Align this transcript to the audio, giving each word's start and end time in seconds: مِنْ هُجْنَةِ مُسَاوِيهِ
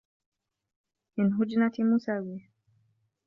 مِنْ 1.17 1.33
هُجْنَةِ 1.33 1.71
مُسَاوِيهِ 1.79 2.47